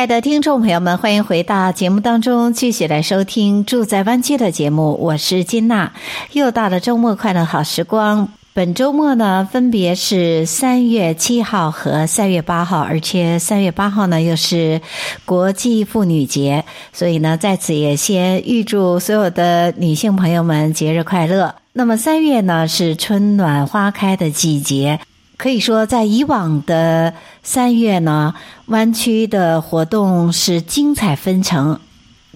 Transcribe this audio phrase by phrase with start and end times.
[0.00, 4.96] 亲爱的听众朋友们，欢迎回到节目当中，继续来收听《住在湾区》的节目。
[4.98, 5.92] 我是金娜，
[6.32, 8.26] 又到了周末快乐好时光。
[8.54, 14.80] 本周末呢，分别是三月七号和三月八号，而且三月八号呢又是
[15.26, 21.56] 国际妇女节，所以呢，在此也先预祝所有的女性朋友们节日快乐。
[21.74, 24.98] 那么三月呢是春暖花开的季节。
[25.40, 28.34] 可以说，在以往的三月呢，
[28.66, 31.80] 湾区的活动是精彩纷呈。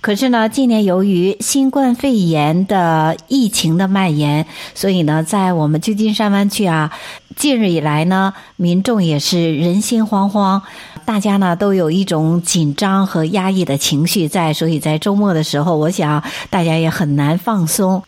[0.00, 6.90] 可是呢，今年由于新冠肺炎的疫情的蔓延，所以呢，在我们旧金山湾区啊，
[7.36, 10.62] 近日以来呢，民众也是人心惶惶，
[11.04, 18.02] 大家呢都有一种紧张和压抑的情绪在，所以在周末的时候，我想大家也很难放松。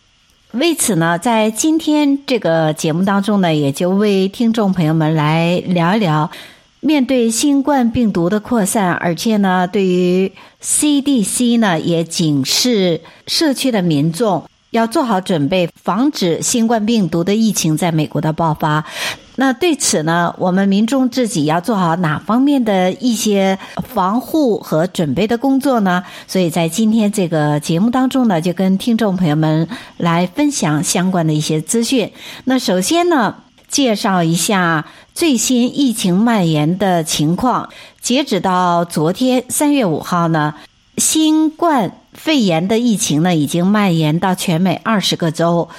[0.53, 6.31] 为此呢，在今天这个节目当中呢，也就为听众朋友们来聊一聊，
[6.79, 10.31] 面对新冠病毒的扩散，而且呢，对于
[10.63, 18.85] CDC 呢也警示社区的民众要做好准备，防止新冠病毒的疫情在美国的爆发。
[19.39, 23.57] 那对此呢，我们民众自己要做好哪方面的一些
[23.87, 26.03] 防护和准备的工作呢？
[26.27, 32.11] 所以在今天这个节目当中呢，就跟听众朋友们来分享相关的一些资讯。
[32.45, 33.35] 那首先呢，
[33.69, 37.69] 介绍一下最新疫情蔓延的情况。
[38.01, 40.55] 截止到昨天三月五号呢，
[40.97, 45.69] 新冠肺炎的疫情呢已经蔓延到全美二十个州。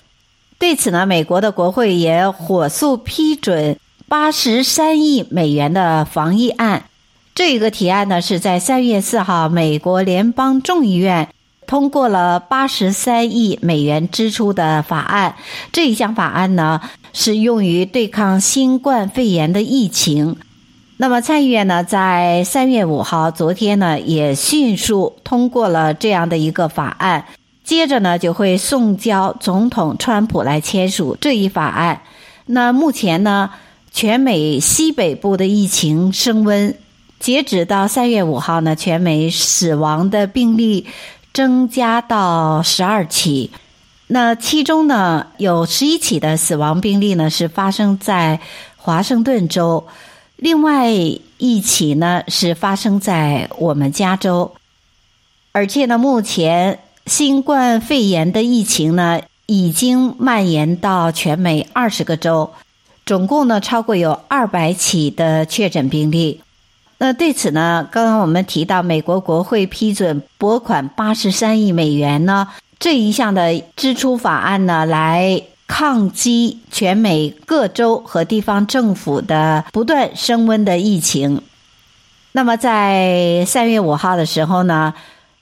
[0.58, 6.84] 对此呢，美国的国会也火速批准八十三亿美元的防疫案。
[7.32, 11.28] 这一个提案呢，是在三月四号，美国联邦众议院
[11.68, 15.36] 通过了八十三亿美元支出的法案。
[15.70, 16.80] 这一项法案呢，
[17.12, 20.36] 是用于对抗新冠肺炎的疫情。
[20.96, 27.26] 那么参议院呢，在三月五号，昨天呢，也迅速通过了这样的一个法案。
[27.68, 32.00] 接着呢，就会送交总统川普来签署这一法案。
[32.46, 33.50] 那目前呢，
[33.92, 36.74] 全美西北部的疫情升温，
[37.20, 40.86] 截止到三月五号呢，全美死亡的病例
[41.34, 43.50] 增加到十二起。
[44.06, 48.40] 那其中呢，有十一起的死亡病例呢是发生在
[48.78, 49.86] 华盛顿州，
[50.36, 50.88] 另外
[51.36, 54.52] 一起呢是发生在我们加州，
[55.52, 56.78] 而且呢，目前。
[57.08, 62.50] 新冠肺炎的疫情呢，已经蔓延到全美二十个州，
[63.06, 66.42] 总共呢超过有二百起的确诊病例。
[66.98, 72.48] 那对此呢，刚刚我们提到，美国国会批准拨款八十三亿美元呢，
[72.78, 81.40] 这一项的支出法案呢，来抗击全美各州和地方政府的不断升温的疫情。
[82.32, 84.92] 那么在三月五号的时候呢，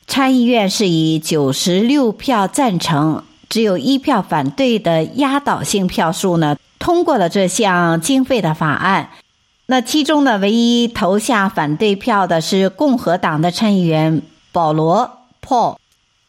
[0.06, 9.10] 参议院是以九十六票赞成，只有一票反对的压倒性票数呢，通过了这项经费的法案。
[9.66, 14.22] 那其中呢，唯一投下反对票的是共和党的参议员
[14.52, 15.76] 保罗 Paul，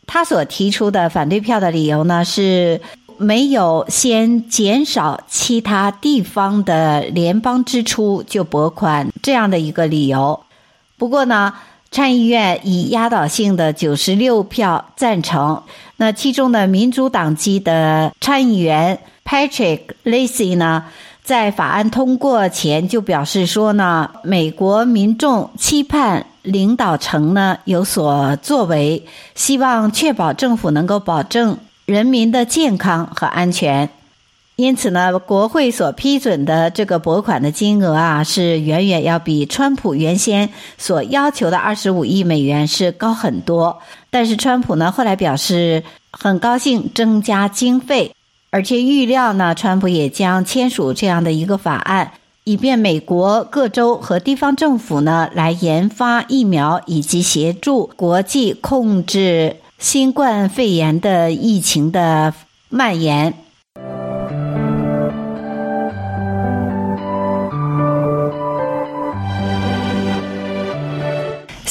[0.08, 2.82] 他所提出的反对票的理由呢，是
[3.18, 10.40] 没有先减少其他地方的联邦支出就拨款这样的一个理由。
[10.98, 11.54] 不过呢，
[11.90, 15.64] 参议院以压倒性的九十六票赞成，
[15.96, 20.84] 那其中的民主党籍的参议员 Patrick Lacy 呢，
[21.24, 33.90] 在法案通过前就表示说呢，美国民众期盼领导层呢有所作为，希望确保政府能够保证人民的健康和安全。
[34.58, 40.50] 因此呢，国会所批准的这个拨款的金额啊，是远远要比川普原先
[40.80, 43.78] 所要求的二十五亿美元是高很多。
[44.10, 48.12] 但是川普呢，后来表示很高兴增加经费，
[48.50, 52.14] 而且预料呢，川普也将签署这样的一个法案，
[52.44, 62.34] 以便美国各州和地方政府呢来研发疫苗，以及协助国际控制新冠肺炎的疫情的
[62.70, 63.36] 蔓延。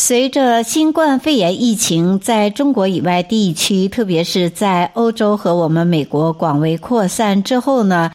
[0.07, 8.13] 随着新冠肺炎疫情在中国以外地区，特别是在欧洲和我们美国广为扩散之后呢，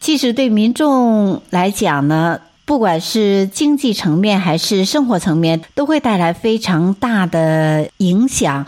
[0.00, 8.66] 其实对民众来讲呢，不管是经济层面还是生活层面，都会带来非常大的影响。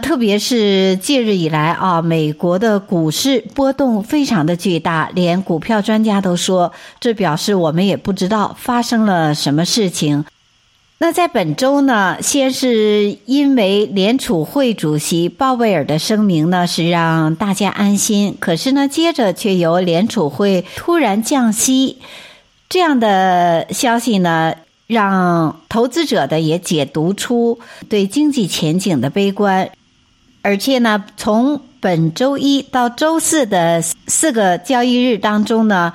[0.00, 6.70] 特别是近日以来啊，美国的股市波动非常的巨大，连股票专家都说，
[7.00, 10.26] 这表示我们也不知道发生了什么事情。
[10.98, 21.98] 那在本周呢，先是因为联储会主席鲍威尔的声明呢，是让大家安心，可是呢，接着却由联储会突然降息。
[22.70, 24.54] 这样的消息呢，
[24.86, 27.58] 让投资者的也解读出
[27.90, 29.68] 对经济前景的悲观，
[30.40, 35.92] 而且呢，从本周一到周四的四个交易日当中呢，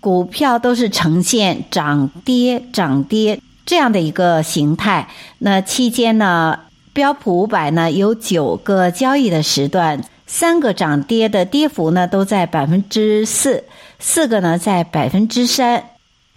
[0.00, 5.06] 股票都是呈现涨跌涨跌这样的一个形态。
[5.38, 6.58] 那期间呢，
[6.92, 13.62] 标普五百呢有九个交易的时段，三个涨跌的跌幅呢都在百分之四，
[14.00, 15.84] 四个呢在百分之三。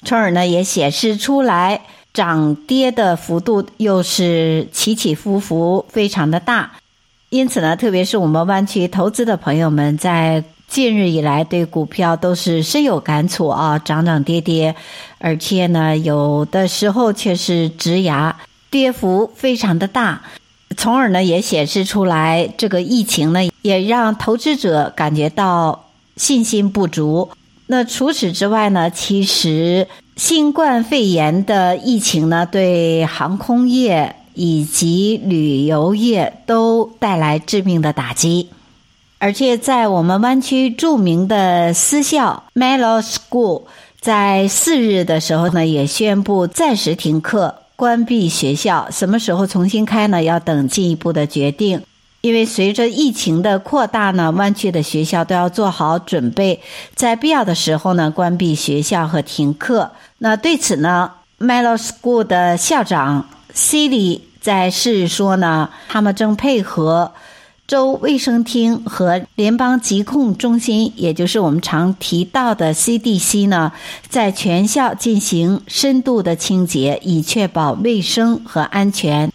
[0.03, 1.81] 从而呢，也显示出来
[2.13, 6.74] 涨跌的幅度又是起起伏伏，非常的大。
[7.29, 10.44] 因此呢，特别是我们湾区投资的朋友们，在
[10.74, 14.75] 近日以来对股票都是深有感触啊，涨涨跌跌，
[15.20, 18.36] 而且呢，有的时候却是直牙，
[18.72, 20.24] 跌幅非常的大。
[20.75, 27.30] 从而呢，也显示出来这个疫情呢，也让投资者感觉到信心不足。
[27.68, 38.50] 那除此之外呢，其实新冠肺炎的疫情呢，对航空业以及旅游业都带来致命的打击。
[39.24, 43.62] 而且在我们湾区著名的私校 Mellow School，
[44.02, 48.90] 在四日的时候呢，也宣布暂时停课、关闭学校。
[48.92, 50.22] 什么时候重新开呢？
[50.22, 51.81] 要等进一步的决定。
[52.20, 56.60] 因为随着疫情的扩大呢，湾区的学校都要做好准备，
[56.94, 59.90] 在必要的时候呢，关闭学校和停课。
[60.18, 61.10] 那对此呢
[61.40, 67.14] ，Mellow School 的校长 Cilly 在是说呢，他们正配合
[67.74, 73.72] 州卫生厅和联邦疾控中心，也就是我们常提到的 CDC 呢，
[74.08, 79.31] 在全校进行深度的清洁，以确保卫生和安全。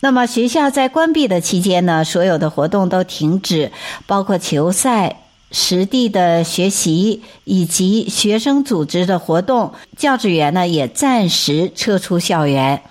[0.00, 3.72] 那么学校在关闭的期间呢，所有的活动都停止，
[4.06, 9.72] 包括球赛、实地的学习以及学生组织的活动。
[9.96, 12.82] 教职员呢也暂时撤出校园，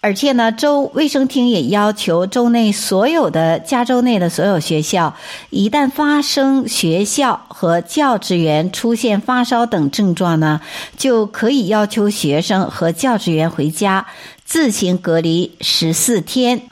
[0.00, 5.16] 而且呢，州卫生厅也要求州内所有的加州内的所有学校，
[5.50, 10.60] 一旦发生学校和教职员出现发烧等症状呢，
[10.96, 14.06] 就可以要求学生和教职员回家。
[14.44, 16.62] 自行隔离十四天。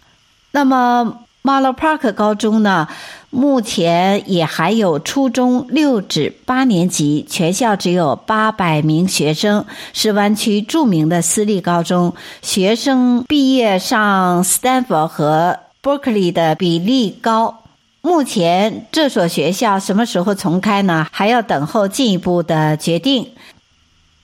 [0.53, 2.89] 那么，Marlow Park 高中呢，
[3.37, 12.15] 目前也还有初中六至八年级，全校只有八百名学生，是湾区著名的私立高中。
[12.41, 17.59] 学生毕业上 Stanford 和 Berkeley 的比例高。
[18.01, 21.07] 目前这所学校什么时候重开呢？
[21.13, 23.29] 还要等候进一步的决定。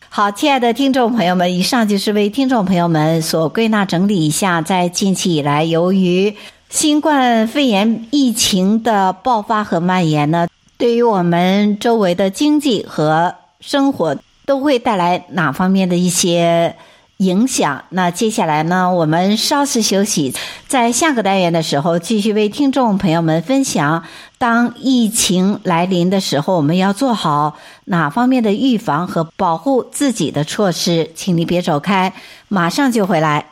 [0.08, 6.34] 好，亲爱的听众朋友们，以上就是为听众朋友们所归纳整理一下，在近期以来，由于
[6.72, 10.48] 新冠肺炎疫情的爆发和蔓延呢，
[10.78, 16.74] 对于我们周围的经济和生活都会带来哪方面的一些
[17.18, 17.84] 影响。
[17.90, 20.34] 那接下来呢，我们稍事休息，
[20.66, 24.04] 在下个单元的时候，继续为听众朋友们分享。
[24.38, 31.10] 当疫情来临的时候，我们要做好哪方面的预防和保护自己的措施？
[31.14, 32.14] 请你别走开，
[32.48, 33.51] 马上就回来。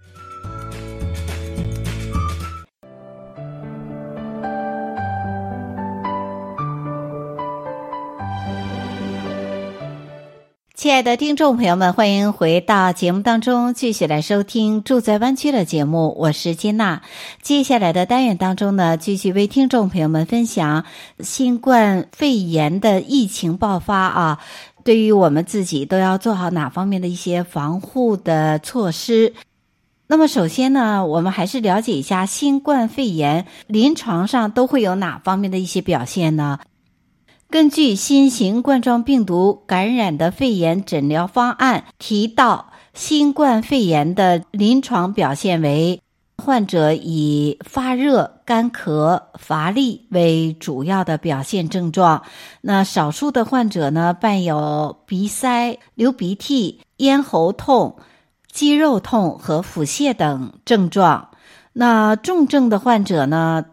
[10.81, 16.15] 亲爱的听众朋友们，欢迎回到节目当中，继续来收听《住在湾区》的节目。
[16.17, 17.03] 我是金娜。
[17.43, 20.85] 接下来的单元当中呢，继续为听众朋友们分享
[21.19, 24.39] 新冠肺炎的疫情爆发啊，
[24.83, 29.35] 对于我们自己都要做好哪方面的一些防护的措施。
[30.07, 36.57] 那么首先呢，我们还是了解一下新冠肺炎临床上都会有哪方面的一些表现呢？
[37.51, 46.01] 根据新型冠状病毒感染的肺炎诊疗方案提到，新冠肺炎的临床表现为
[46.37, 52.23] 患者以发热、干咳、乏力为主要的表现症状。
[52.61, 57.97] 那少数的患者呢，伴有鼻塞、流鼻涕、咽喉痛。
[58.49, 61.29] 肌肉痛和腹泻等症状，
[61.71, 63.63] 那重症的患者呢，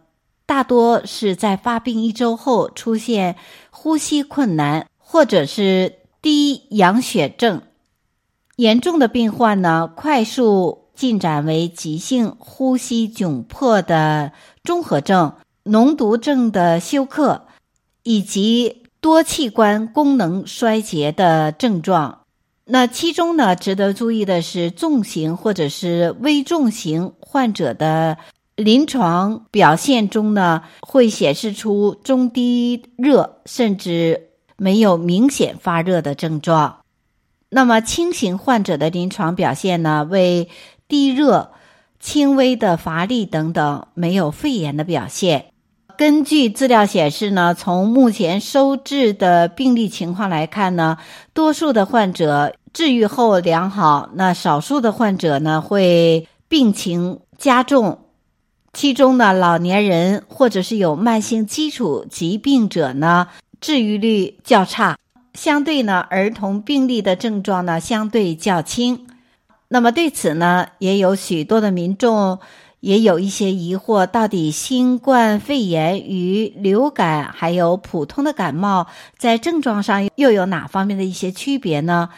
[0.49, 3.37] 大多是在发病一周后出现
[3.71, 7.61] 呼吸困难或者是低氧血症，
[8.57, 14.33] 严重的病患呢，快速进展为急性呼吸窘迫的
[14.65, 17.43] 综合症、脓毒症的休克，
[18.03, 22.21] 以及多器官功能衰竭的症状。
[22.65, 28.17] 那其中呢，值得注意的是，重型或者是危重型患者的
[28.59, 36.79] 临床表现中呢，会显示出中低热，甚至没有明显发热的症状。
[37.51, 40.49] 那么轻型患者的临床表现呢，为
[40.89, 41.53] 低热、
[42.01, 45.53] 轻微的乏力等等，没有肺炎的表现。
[45.97, 50.99] 根据资料显示呢，从目前收治的病例情况来看呢，
[51.33, 58.01] 多数的患者治愈后良好，那少数的患者呢会病情加重，
[58.73, 63.29] 其中呢老年人或者是有慢性基础疾病者呢
[63.61, 64.99] 治愈率较差，
[65.35, 69.07] 相对呢儿童病例的症状呢相对较轻。
[69.69, 72.39] 那么对此呢，也有许多的民众。
[72.81, 82.11] 也有一些疑惑，到底新冠肺炎与流感还有普通的感冒在症状上又有哪方面的一些区别呢？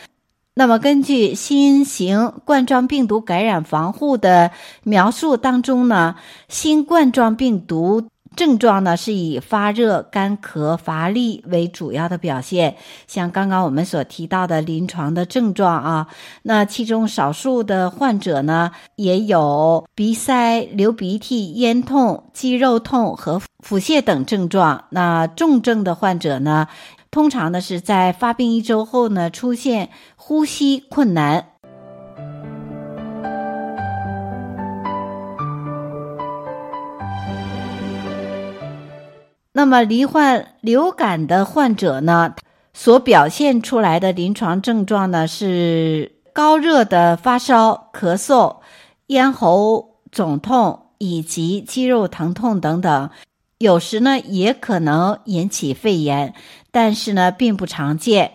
[0.54, 4.50] 那么根据新型冠状病毒感染防护的
[4.82, 6.16] 描述当中呢，
[6.48, 8.08] 新冠状病毒。
[8.36, 12.76] 症状呢是以发热、干咳、乏力为主要的表现，
[13.08, 16.06] 像刚刚我们所提到的临床的症状啊，
[16.42, 24.84] 那其中少数的患者呢也有鼻塞、流鼻涕、咽痛、肌肉痛和腹泻等症状。
[24.90, 26.68] 那重症的患者呢，
[27.10, 31.46] 通常呢是在发病一周后呢出现呼吸困难。
[39.52, 42.34] 那么，罹患流感的患者呢，
[42.72, 48.58] 所表现出来的临床症状呢是高热的发烧、咳嗽、
[49.08, 53.10] 咽喉肿痛以及肌肉疼痛等等，
[53.58, 56.32] 有时呢也可能引起肺炎，
[56.70, 58.32] 但是呢并不常见。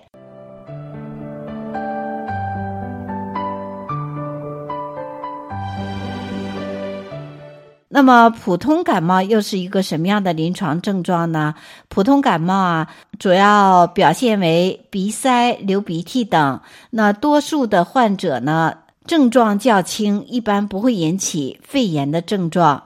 [7.88, 11.56] 那么普通感冒又是一个什么样的临床症状呢？
[11.88, 16.60] 普通感冒啊，主要表现为鼻塞、流鼻涕等。
[16.90, 22.84] 那多数的患者呢，症状较轻，一般不会引起肺炎的症状。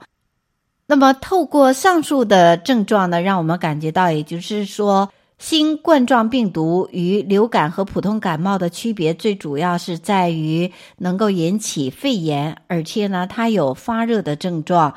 [0.86, 14.94] 那么透过上述的症状呢，让我们感觉到，也就是说，新冠状病毒与流感和普通感冒的区别，最主要是在于能够引起肺炎，而且呢，它有发热的症状。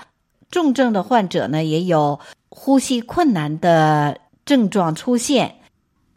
[0.51, 2.19] 重症的患者呢，也有
[2.49, 5.55] 呼吸困难的症状出现，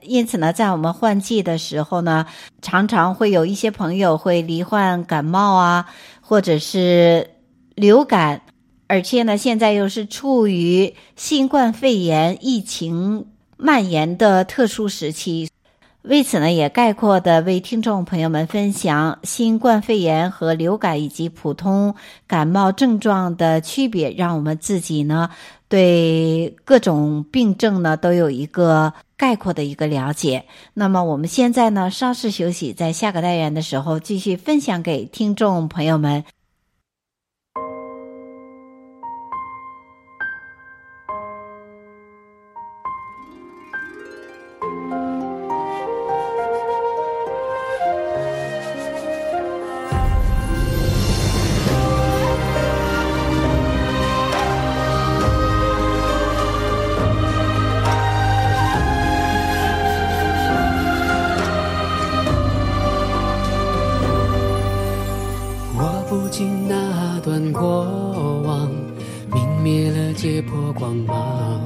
[0.02, 2.26] 因此呢，在我们换季的时候呢，
[2.60, 5.86] 常常会有一些朋友会罹患感冒啊，
[6.20, 7.30] 或者是
[7.76, 8.42] 流感，
[8.88, 15.48] 而且呢，现在又是处于新冠肺炎疫情蔓延的特殊时期。
[16.02, 21.96] 为此呢，也概括的为听众朋友们分享新冠肺炎和流感以及普通
[22.28, 25.30] 感冒症状的区别，让我们自己呢
[25.68, 30.44] 对各种病症呢都有一个概括的一个了解。
[30.74, 36.22] 那么我们现在呢稍事休息，在下个单元的时候继续分享给听众朋友们。
[70.46, 71.60] 破光芒，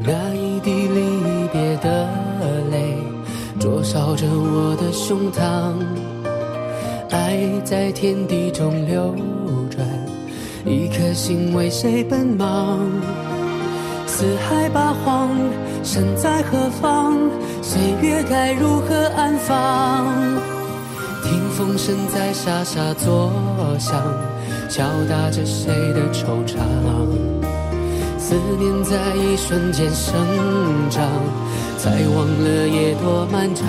[0.00, 2.08] 那一滴离别的
[2.70, 2.96] 泪
[3.60, 5.74] 灼烧着我的胸膛，
[7.10, 9.14] 爱在天地中流
[9.70, 9.86] 转，
[10.64, 12.78] 一颗心为谁奔忙？
[14.06, 15.30] 四海八荒，
[15.84, 17.16] 身在何方？
[17.62, 20.06] 岁月该如何安放？
[21.22, 23.30] 听风声在沙沙作
[23.78, 24.02] 响，
[24.70, 26.56] 敲打着谁的惆怅？
[28.28, 30.12] 思念在一瞬间生
[30.90, 31.02] 长，
[31.78, 33.64] 才忘了夜多漫长。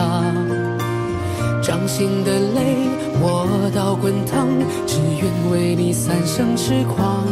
[1.62, 2.76] 掌心的泪，
[3.22, 4.50] 我到滚烫，
[4.86, 7.26] 只愿为你三生痴狂。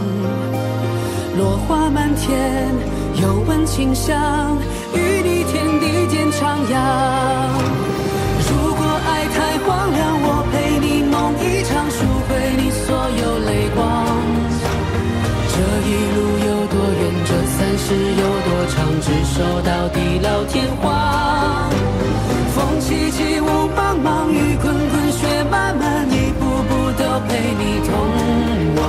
[1.37, 2.73] 落花满天，
[3.21, 4.57] 又闻清香，
[4.93, 7.26] 与你天地间徜徉。
[19.37, 21.69] 走到地老天荒。
[22.55, 27.93] 风起起，雾茫茫，雨滚滚，雪漫漫，一步步都陪你同
[28.77, 28.81] 往。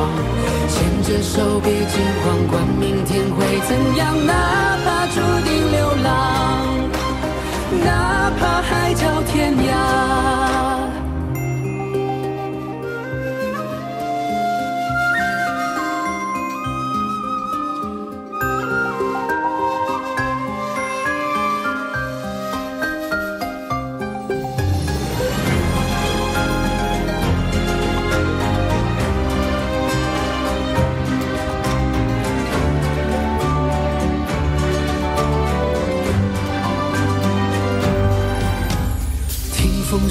[0.70, 4.32] 牵着手，别惊慌，管明天会怎样，哪
[4.86, 6.08] 怕注定流浪，
[7.84, 10.47] 哪怕海角天涯。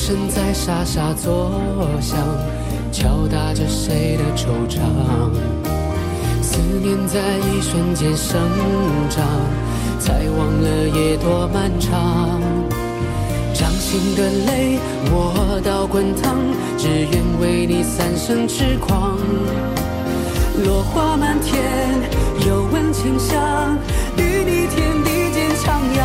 [0.08, 1.52] 声在沙沙作
[2.00, 2.18] 响，
[2.94, 4.80] 敲打着谁的惆怅？
[6.42, 8.40] 思念在一瞬间生
[9.10, 9.26] 长，
[10.00, 12.40] 才忘了夜多漫长。
[13.54, 14.80] 掌心的泪，
[15.12, 16.38] 我到滚烫，
[16.78, 17.12] 只愿
[17.42, 19.18] 为你三生痴狂。
[20.64, 21.62] 落花满天，
[22.48, 23.78] 又闻清香，
[24.16, 26.00] 与你天地间徜徉。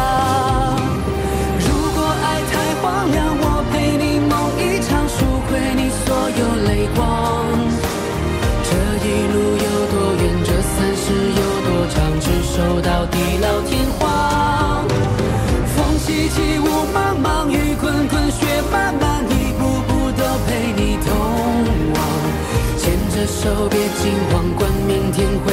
[1.60, 3.41] 如果爱太荒凉，
[5.52, 6.12] 为你所。
[6.32, 7.44] 有泪光，
[8.64, 8.70] 这
[9.04, 10.24] 一路有多远？
[10.42, 11.96] 这三世有多长？
[12.20, 14.00] 执手到地老天荒。
[15.76, 21.08] 风起起，雾茫茫，雨滚滚，雪漫漫，一步步都陪你同
[21.94, 22.00] 往。
[22.78, 25.52] 牵着手，别惊慌，管明天会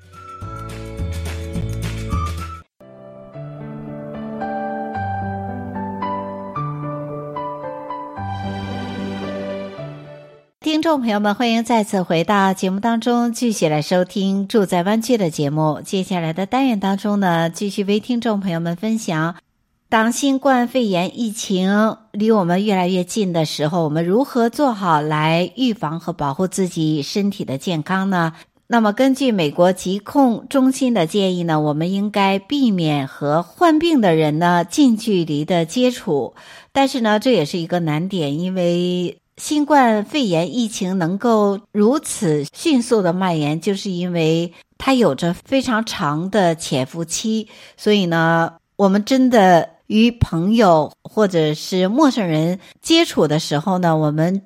[10.81, 15.79] 听众朋友们，欢迎再次回到节目当中，继续来收听《住在湾区》的节目。
[15.85, 19.35] 接下来的单元当中呢，继续为听众朋友们分享：
[19.89, 28.33] 当新冠肺炎疫情离我们越来越近的时候，我们如何做好来预防和保护自己身体的健康呢？
[28.65, 36.33] 那么，根据美国疾控中心的建议呢，我们应该避免和患病的人呢近距离的接触。
[36.71, 47.47] 但是呢，这也是一个难点，因为新冠肺炎疫情能够如此迅速的蔓延，就是因为它有着非常长的潜伏期。
[47.75, 54.43] 所以呢，我们真的与朋友或者是陌生人接触的时候呢，我们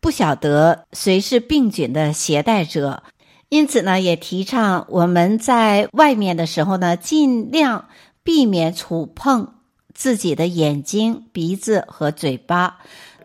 [0.00, 3.04] 不晓得谁是病菌的携带者，
[3.48, 7.86] 因此呢，也提倡我们在外面的时候呢，尽量
[8.24, 9.54] 避免触碰
[9.94, 12.78] 自己的眼睛、鼻子和嘴巴。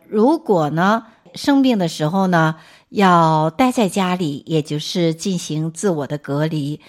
[0.10, 2.56] 如果呢，生病的时候呢，
[2.89, 6.80] 要待在家里，也就是进行自我的隔离。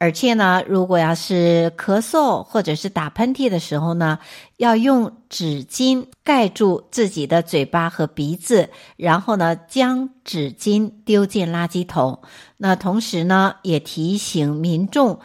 [0.00, 4.20] 而且呢，如果要是咳嗽或者是打喷嚏的时候呢，
[4.56, 12.20] 要用纸巾盖住自己的嘴巴和鼻子，然后呢，将纸巾丢进垃圾桶。
[12.58, 15.18] 那同时呢，也提醒民众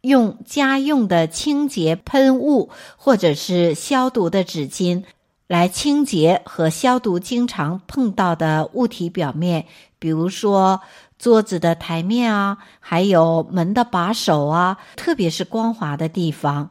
[0.00, 5.04] 用家用的清洁喷雾或者是消毒的纸巾
[5.48, 9.66] 来清洁和消毒经常碰到的物体表面，
[9.98, 10.80] 比如说。
[11.18, 16.70] 桌子的台面啊，还有门的把手啊，特别是光滑的地方。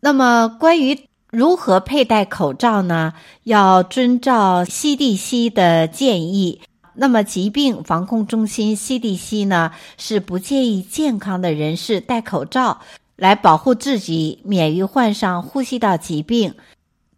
[0.00, 0.98] 那么，关于
[1.30, 3.12] 如何佩戴口罩呢？
[3.44, 6.62] 要遵照 CDC 的建议。
[6.94, 12.80] 那么，疾病防控中心 CDC 呢，是不建议健康的人士戴口罩
[13.16, 16.54] 来保护自己免于患上呼吸道疾病。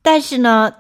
[0.02, 0.72] 但是呢，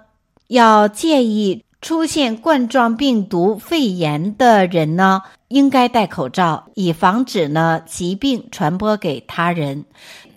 [0.48, 1.64] 要建议。
[1.82, 9.86] 出现冠状病毒肺炎的人呢，应该戴口罩，以防止呢疾病传播给他人。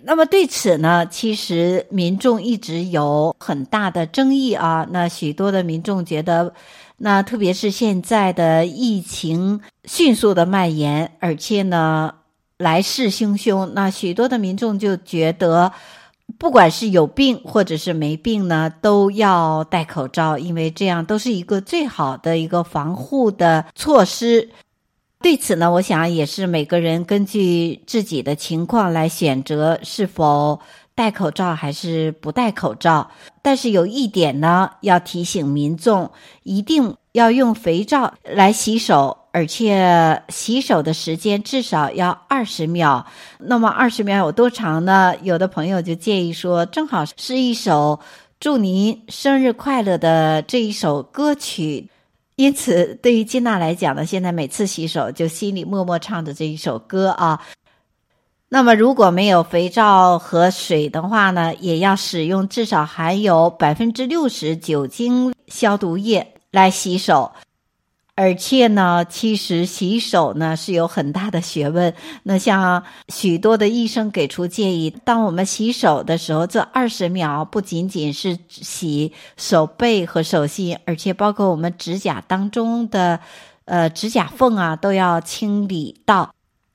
[0.04, 4.86] 那么对此呢，其实民众一直有很大的争议啊。
[4.90, 6.54] 那许多的民众觉得，
[6.96, 12.14] 那特别是现在的疫情迅速的蔓延，而且呢
[12.56, 15.72] 来势汹汹，那许多的民众就觉得。
[16.38, 24.50] 不管是有病或者是没病呢，都要戴口罩，因为这样都是一个最好的一个防护的措施。
[25.20, 30.60] 对此呢，我想也是每个人根据自己的情况来选择是否
[30.94, 33.10] 戴口罩还是不戴口罩。
[33.40, 36.10] 但是有一点呢，要提醒民众，
[36.42, 39.23] 一定要用肥皂来洗手。
[39.34, 43.04] 而且洗手的时间至少要二十秒，
[43.38, 45.12] 那么二十秒有多长呢？
[45.22, 47.98] 有的朋友就建议说，正好是一首
[48.38, 51.90] 祝您生日快乐的这一首歌曲。
[52.36, 57.40] 因此，对于金娜来讲呢，现在每次洗手就心里默默唱着这一首歌啊。
[58.50, 67.32] 那么如果没有肥皂和水的话呢，也要使用至少含有百分之六十酒精消毒液来洗手。
[68.16, 71.92] 而且呢，其实洗手呢是有很大的学问。
[72.22, 83.18] 那像许多的医生给出建议，当我们洗手的时候，这二十秒不仅仅是洗手背和手心，而且包括我们指甲当中的
[83.64, 86.32] 呃指甲缝啊，都要清理到。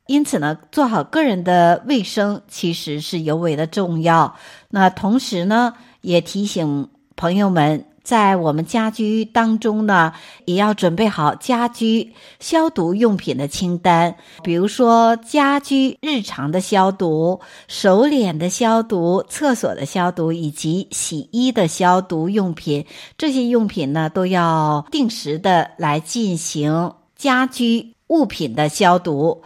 [0.07, 4.35] 因此呢，做好个人的卫生其实是尤为的重要。
[4.71, 7.85] 那同时呢，也提醒朋友们。
[8.09, 10.13] 在我们家居当中呢，
[10.45, 22.83] 也要准备好家居消毒用品的清单，比如说家居日常的消毒、手脸的消毒、厕所的消毒以及洗衣的消毒用品。
[23.15, 29.43] 这些用品呢，都要定时的来进行家居物品的消毒。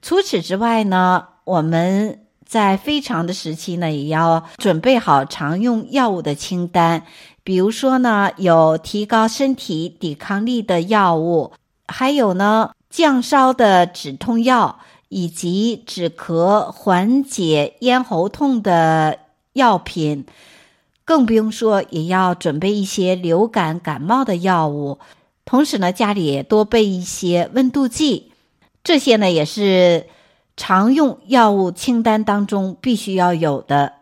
[0.00, 7.02] 除此之外呢，我们在非常的时期呢，也要准备好常用药物的清单。
[7.50, 11.50] 比如说呢，有提高身体抵抗力的药物，
[11.88, 19.18] 还有呢，降烧的止痛药，以及止咳、缓解咽喉痛的
[19.54, 20.24] 药品，
[21.04, 25.00] 更不用说也要准备一些流感、感冒的药物。
[25.44, 28.30] 同时呢，家里也多备一些温度计，
[28.84, 30.06] 这些呢也是
[30.56, 33.94] 常用药物清单当中必须要有的。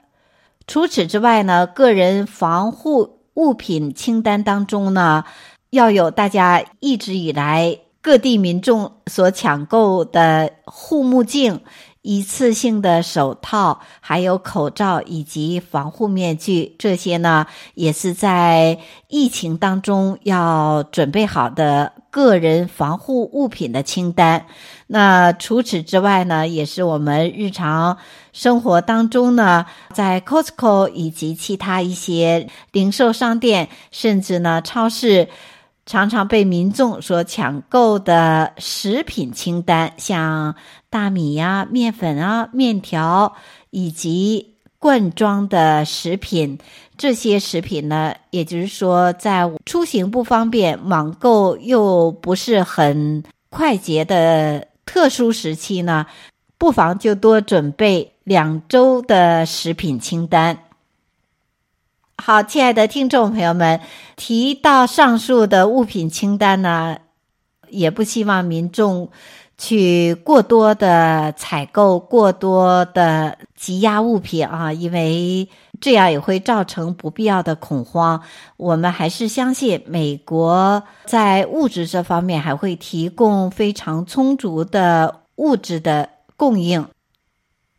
[0.66, 3.16] 除此之外呢，个人防护。
[3.38, 5.24] 物品清单当中呢，
[5.70, 11.60] 要有大家一直以来各地民众所抢购的护目镜、
[12.02, 24.46] 一次性的手套，还有口罩以及防护面具，这些呢也是在疫情当中要准备好的个人防护物品的清单。
[24.90, 27.98] 那除此之外呢，也是我们日常
[28.32, 35.28] 生活当中呢，在 Costco 以及其他一些零售商店，甚至呢超市，
[35.84, 40.54] 常常被民众所抢购的食品清单，像
[40.88, 43.34] 大米呀、面粉啊、面条
[43.68, 46.58] 以及罐装的食品，
[46.96, 54.66] 这些食品呢，也就是说，在出行不方便、网购又不是很快捷的。
[54.88, 56.06] 特殊时期呢，
[56.56, 60.64] 不妨就多准备两周的食品清单。
[62.16, 63.80] 好，亲爱的听众朋友们，
[64.16, 66.96] 提到上述的物品清单呢，
[67.68, 69.10] 也不希望民众
[69.58, 75.48] 去过多的采购过多的积压物品啊，因为
[75.80, 78.22] 这样也会造成不必要的恐慌。
[78.56, 86.86] 我们还是相信美国在物质这方面还会提供非常充足的物质的供应。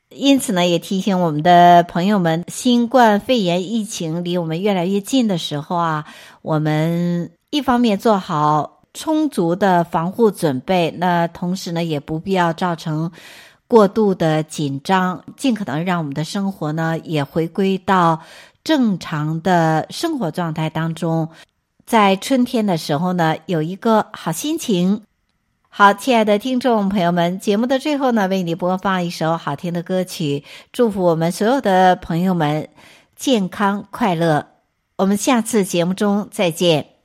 [0.10, 6.06] 因此呢，也提醒我们的朋友们，新冠肺炎疫情离我们越来越近的时候啊，
[6.42, 13.12] 我们一方面做好充足的防护准备，那同时呢，也不必要造成
[13.70, 18.20] 过度的紧张，尽可能让我们的生活呢也回归到
[18.64, 21.30] 正常的生活状态当中，
[21.86, 25.04] 在春天的时候呢，有一个好心情。
[25.70, 32.70] 好，亲爱的听众朋友们，节目的最后呢，为你播放一首好听的歌曲，祝福我们所有的朋友们
[33.16, 34.48] 健康快乐。
[34.96, 36.99] 我们下次节目中再见。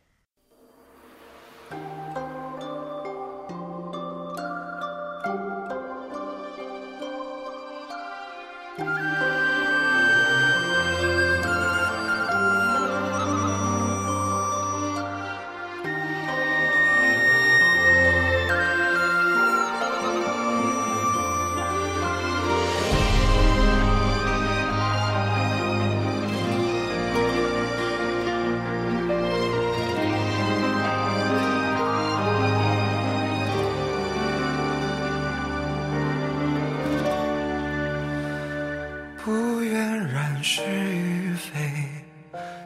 [39.64, 41.58] 愿染是与非，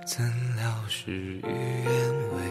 [0.04, 0.24] 怎
[0.56, 1.92] 料事与愿
[2.34, 2.42] 违，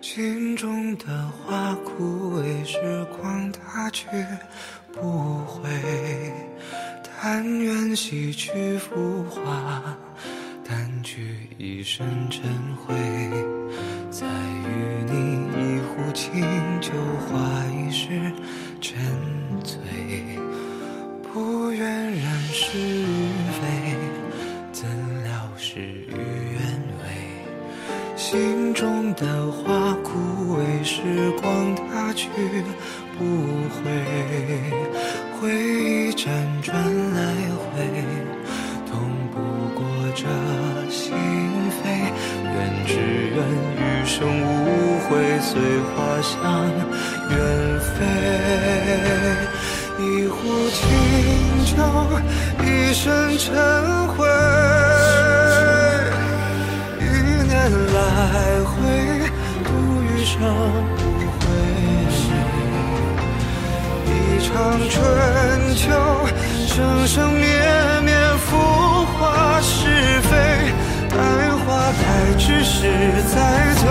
[0.00, 2.78] 心中的花枯萎，时
[3.16, 4.06] 光它去
[4.92, 5.68] 不回，
[7.20, 9.96] 但愿洗去浮华，
[10.66, 12.42] 淡去一身尘
[12.76, 12.94] 灰，
[14.10, 16.40] 再与你一壶清
[16.80, 16.90] 酒，
[17.28, 18.08] 话一世
[18.80, 18.96] 沉
[19.62, 19.76] 醉，
[21.32, 23.03] 不愿染是。
[29.16, 32.28] 的花枯萎时光它去
[33.16, 33.24] 不
[33.70, 33.90] 回
[35.38, 36.26] 回忆辗
[36.62, 36.74] 转
[37.12, 37.22] 来
[37.58, 38.04] 回
[38.90, 39.38] 痛不
[39.78, 40.24] 过这
[40.90, 41.14] 心
[41.82, 41.84] 扉。
[42.54, 43.38] 愿只愿
[43.76, 46.70] 余生无悔随花香
[47.30, 47.94] 远飞
[49.98, 50.38] 一壶
[50.70, 50.84] 清
[51.66, 51.76] 酒
[52.64, 54.53] 一身尘灰
[58.64, 59.68] 不
[60.02, 60.40] 遇伤
[60.96, 61.44] 不悔，
[64.06, 64.08] 一
[64.46, 64.52] 场
[64.88, 64.94] 春
[65.74, 65.82] 秋，
[66.66, 67.42] 生生灭
[68.04, 68.56] 灭，浮
[69.04, 70.30] 华是非，
[71.10, 71.16] 待
[71.58, 72.02] 花开
[72.38, 72.72] 之时
[73.34, 73.34] 再
[73.74, 73.82] 醉。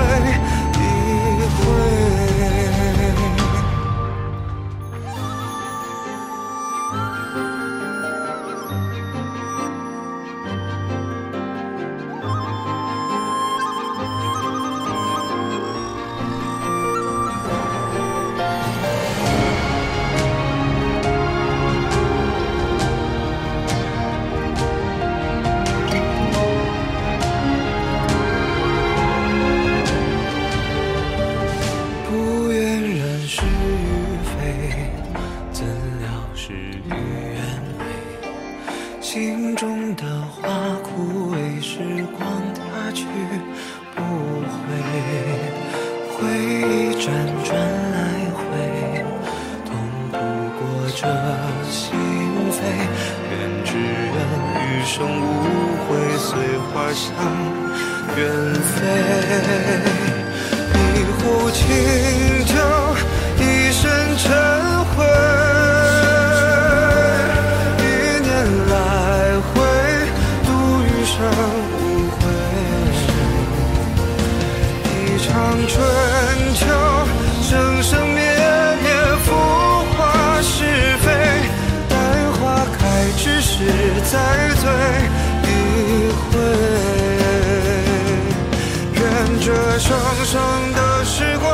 [89.39, 91.53] 这生生的时光。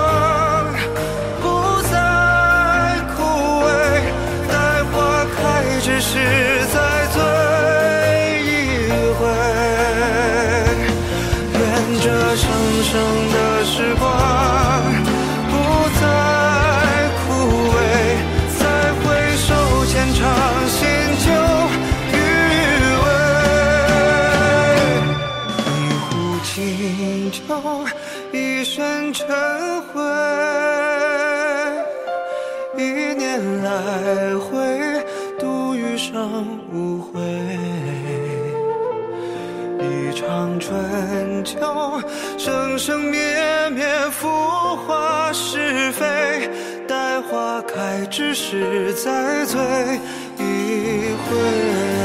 [41.49, 42.01] 秋，
[42.37, 43.17] 生生灭
[43.71, 44.27] 灭，浮
[44.85, 46.49] 华是非。
[46.87, 49.59] 待花开之时，再醉
[50.37, 51.98] 一回。